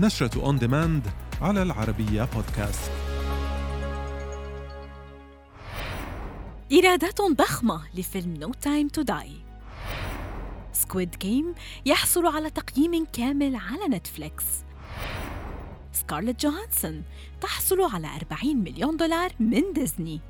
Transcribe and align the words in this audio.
نشرة 0.00 0.42
on 0.42 0.58
demand 0.58 1.02
على 1.40 1.62
العربية 1.62 2.28
بودكاست 2.34 2.90
إيرادات 6.72 7.20
ضخمة 7.20 7.82
لفيلم 7.94 8.34
No 8.34 8.52
Time 8.52 8.88
To 8.88 9.02
Die 9.02 9.30
Squid 10.72 11.18
Game 11.18 11.54
يحصل 11.86 12.26
على 12.26 12.50
تقييم 12.50 13.06
كامل 13.12 13.56
على 13.56 13.96
نتفليكس 13.96 14.44
سكارلت 15.92 16.40
جوهانسون 16.40 17.02
تحصل 17.40 17.80
على 17.94 18.08
40 18.32 18.56
مليون 18.56 18.96
دولار 18.96 19.32
من 19.40 19.72
ديزني 19.72 20.20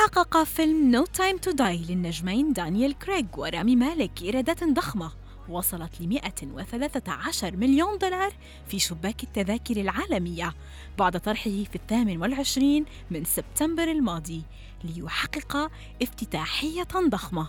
حقق 0.00 0.42
فيلم 0.42 0.96
No 0.96 1.08
Time 1.08 1.48
to 1.48 1.52
Die 1.56 1.90
للنجمين 1.90 2.52
دانيال 2.52 2.98
كريغ 2.98 3.24
ورامي 3.36 3.76
مالك 3.76 4.22
إيرادات 4.22 4.64
ضخمة. 4.64 5.12
وصلت 5.48 6.00
ل 6.00 6.08
113 6.08 7.56
مليون 7.56 7.98
دولار 7.98 8.32
في 8.66 8.78
شباك 8.78 9.22
التذاكر 9.22 9.76
العالمية 9.76 10.54
بعد 10.98 11.20
طرحه 11.20 11.50
في 11.50 11.74
الثامن 11.74 12.16
والعشرين 12.16 12.84
من 13.10 13.24
سبتمبر 13.24 13.90
الماضي 13.90 14.42
ليحقق 14.84 15.70
افتتاحية 16.02 16.88
ضخمة. 17.08 17.46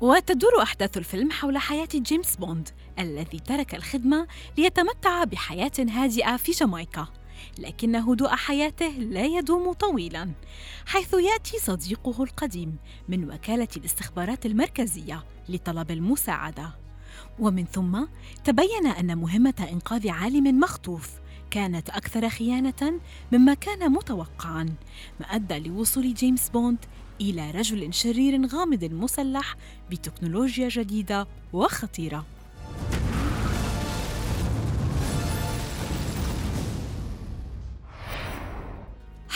وتدور 0.00 0.62
أحداث 0.62 0.96
الفيلم 0.96 1.30
حول 1.30 1.58
حياة 1.58 1.88
جيمس 1.94 2.36
بوند 2.36 2.68
الذي 2.98 3.38
ترك 3.38 3.74
الخدمة 3.74 4.26
ليتمتع 4.58 5.24
بحياة 5.24 5.72
هادئة 5.78 6.36
في 6.36 6.52
جامايكا. 6.52 7.17
لكن 7.58 7.96
هدوء 7.96 8.28
حياته 8.28 8.88
لا 8.88 9.24
يدوم 9.24 9.72
طويلا 9.72 10.30
حيث 10.86 11.14
يأتي 11.14 11.58
صديقه 11.58 12.22
القديم 12.22 12.76
من 13.08 13.30
وكالة 13.30 13.68
الاستخبارات 13.76 14.46
المركزية 14.46 15.24
لطلب 15.48 15.90
المساعدة. 15.90 16.74
ومن 17.38 17.64
ثم 17.64 18.04
تبين 18.44 18.86
أن 18.86 19.18
مهمة 19.18 19.68
إنقاذ 19.72 20.08
عالم 20.08 20.60
مخطوف 20.60 21.10
كانت 21.50 21.90
أكثر 21.90 22.28
خيانة 22.28 23.00
مما 23.32 23.54
كان 23.54 23.92
متوقعا 23.92 24.64
ما 25.20 25.26
ادى 25.26 25.58
لوصول 25.58 26.14
جيمس 26.14 26.48
بوند 26.48 26.78
إلى 27.20 27.50
رجل 27.50 27.94
شرير 27.94 28.46
غامض 28.46 28.84
مسلح 28.84 29.56
بتكنولوجيا 29.90 30.68
جديدة 30.68 31.26
وخطيرة. 31.52 32.26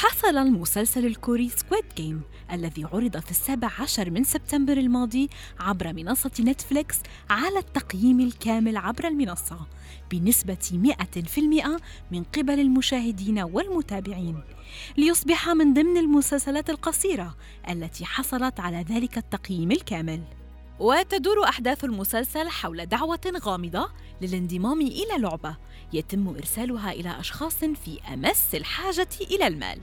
حصل 0.02 0.36
المسلسل 0.36 1.06
الكوري 1.06 1.48
Squid 1.48 1.84
Game 1.96 2.22
الذي 2.52 2.84
عرض 2.84 3.20
في 3.20 3.30
السابع 3.30 3.70
عشر 3.80 4.10
من 4.10 4.24
سبتمبر 4.24 4.76
الماضي 4.76 5.28
عبر 5.60 5.92
منصة 5.92 6.30
نتفليكس 6.40 6.96
على 7.30 7.58
التقييم 7.58 8.20
الكامل 8.20 8.76
عبر 8.76 9.08
المنصة 9.08 9.66
بنسبة 10.10 10.94
100% 11.16 11.80
من 12.10 12.22
قبل 12.22 12.60
المشاهدين 12.60 13.38
والمتابعين. 13.38 14.40
ليصبح 14.96 15.48
من 15.48 15.74
ضمن 15.74 15.96
المسلسلات 15.96 16.70
القصيرة 16.70 17.36
التي 17.68 18.04
حصلت 18.04 18.60
على 18.60 18.84
ذلك 18.90 19.18
التقييم 19.18 19.72
الكامل. 19.72 20.41
وتدور 20.82 21.44
أحداث 21.44 21.84
المسلسل 21.84 22.48
حول 22.48 22.86
دعوة 22.86 23.20
غامضة 23.42 23.88
للانضمام 24.20 24.80
إلى 24.80 25.18
لعبة 25.18 25.56
يتم 25.92 26.28
إرسالها 26.28 26.92
إلى 26.92 27.20
أشخاص 27.20 27.54
في 27.54 28.00
أمس 28.14 28.54
الحاجة 28.54 29.08
إلى 29.20 29.46
المال. 29.46 29.78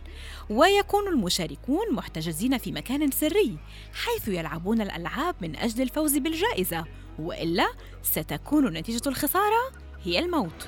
ويكون 0.50 1.08
المشاركون 1.08 1.94
محتجزين 1.94 2.58
في 2.58 2.72
مكان 2.72 3.12
سري 3.12 3.58
حيث 3.94 4.28
يلعبون 4.28 4.82
الألعاب 4.82 5.36
من 5.42 5.56
أجل 5.56 5.82
الفوز 5.82 6.18
بالجائزة 6.18 6.86
وإلا 7.20 7.68
ستكون 8.04 8.74
نتيجة 8.74 9.10
الخسارة 9.10 9.72
هي 10.04 10.20
الموت. 10.20 10.68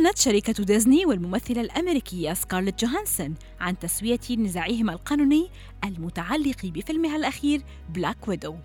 أعلنت 0.00 0.18
شركة 0.18 0.64
ديزني 0.64 1.06
والممثلة 1.06 1.60
الأمريكية 1.60 2.32
سكارلت 2.32 2.84
جوهانسون 2.84 3.34
عن 3.60 3.78
تسوية 3.78 4.20
نزاعهما 4.38 4.92
القانوني 4.92 5.50
المتعلق 5.84 6.66
بفيلمها 6.66 7.16
الأخير 7.16 7.62
Black 7.88 8.28
Widow 8.28 8.56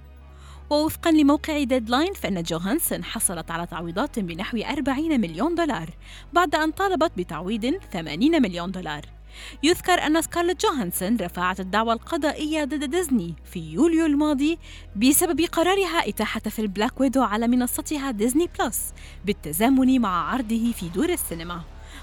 ووفقا 0.69 1.11
لموقع 1.11 1.63
ديدلاين 1.63 2.13
فإن 2.13 2.43
جوهانسون 2.43 3.03
حصلت 3.03 3.51
على 3.51 3.65
تعويضات 3.65 4.19
بنحو 4.19 4.57
40 4.57 5.21
مليون 5.21 5.55
دولار 5.55 5.89
بعد 6.33 6.55
أن 6.55 6.71
طالبت 6.71 7.11
بتعويض 7.17 7.73
80 7.93 8.41
مليون 8.41 8.71
دولار. 8.71 9.14
يذكر 9.63 9.93
أن 9.93 10.21
سكارلت 10.21 10.65
جوهانسون 10.65 11.17
رفعت 11.17 11.59
الدعوى 11.59 11.93
القضائية 11.93 12.63
ضد 12.63 12.83
ديزني 12.83 13.33
في 13.51 13.59
يوليو 13.59 14.05
الماضي 14.05 14.59
بسبب 14.95 15.41
قرارها 15.41 16.09
إتاحة 16.09 16.39
فيلم 16.39 16.67
Black 16.67 17.01
Widow 17.01 17.23
على 17.23 17.47
منصتها 17.47 18.11
ديزني 18.11 18.49
بلس 18.59 18.93
بالتزامن 19.25 20.01
مع 20.01 20.33
عرضه 20.33 20.71
في 20.71 20.89
دور 20.89 21.09
السينما 21.09 21.61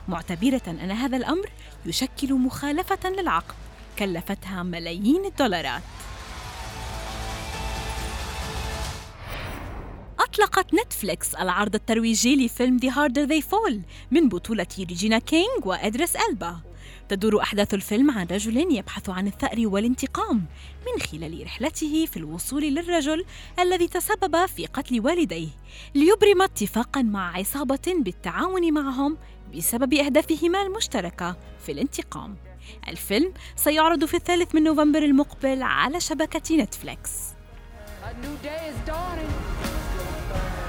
معتبرة 0.08 0.62
أن 0.68 0.90
هذا 0.90 1.16
الأمر 1.16 1.50
يشكل 1.86 2.34
مخالفة 2.34 3.10
للعقد 3.10 3.54
كلفتها 3.98 4.62
ملايين 4.62 5.24
الدولارات. 5.24 5.82
أطلقت 10.32 10.74
نتفليكس 10.74 11.34
العرض 11.34 11.74
الترويجي 11.74 12.46
لفيلم 12.46 12.78
The 12.78 12.90
Harder 12.90 13.28
They 13.28 13.42
Fall 13.50 13.74
من 14.10 14.28
بطولة 14.28 14.66
ريجينا 14.78 15.18
كينج 15.18 15.64
وإدريس 15.64 16.16
ألبا. 16.16 16.60
تدور 17.08 17.42
أحداث 17.42 17.74
الفيلم 17.74 18.10
عن 18.10 18.26
رجل 18.26 18.76
يبحث 18.76 19.08
عن 19.10 19.26
الثأر 19.26 19.66
والانتقام 19.66 20.46
من 20.86 21.02
خلال 21.02 21.44
رحلته 21.44 22.06
في 22.06 22.16
الوصول 22.16 22.62
للرجل 22.62 23.24
الذي 23.58 23.88
تسبب 23.88 24.46
في 24.46 24.66
قتل 24.66 25.00
والديه 25.00 25.48
ليبرم 25.94 26.42
اتفاقا 26.42 27.02
مع 27.02 27.36
عصابة 27.36 27.94
بالتعاون 27.98 28.72
معهم 28.72 29.18
بسبب 29.56 29.94
أهدافهما 29.94 30.62
المشتركة 30.62 31.36
في 31.66 31.72
الانتقام. 31.72 32.36
الفيلم 32.88 33.32
سيعرض 33.56 34.04
في 34.04 34.14
الثالث 34.14 34.54
من 34.54 34.62
نوفمبر 34.62 35.02
المقبل 35.02 35.62
على 35.62 36.00
شبكة 36.00 36.56
نتفليكس. 36.56 37.10
A 38.02 38.14
new 38.24 38.36
day 38.44 38.62
is 38.70 39.61
Thank 40.32 40.56
you. 40.56 40.61